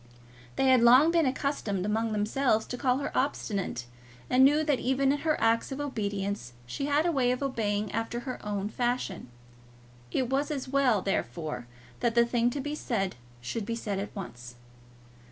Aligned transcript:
They 0.55 0.65
had 0.69 0.81
long 0.81 1.11
been 1.11 1.27
accustomed 1.27 1.85
among 1.85 2.11
themselves 2.11 2.65
to 2.65 2.75
call 2.75 2.97
her 2.97 3.15
obstinate, 3.15 3.85
and 4.31 4.43
knew 4.43 4.63
that 4.63 4.79
even 4.79 5.11
in 5.11 5.19
her 5.19 5.39
acts 5.39 5.71
of 5.71 5.79
obedience 5.79 6.53
she 6.65 6.87
had 6.87 7.05
a 7.05 7.11
way 7.11 7.29
of 7.29 7.43
obeying 7.43 7.91
after 7.91 8.21
her 8.21 8.43
own 8.43 8.67
fashion. 8.69 9.29
It 10.11 10.27
was 10.27 10.49
as 10.49 10.67
well, 10.67 11.03
therefore, 11.03 11.67
that 11.99 12.15
the 12.15 12.25
thing 12.25 12.49
to 12.49 12.59
be 12.59 12.73
said 12.73 13.15
should 13.41 13.63
be 13.63 13.75
said 13.75 13.99
at 13.99 14.15
once. 14.15 14.55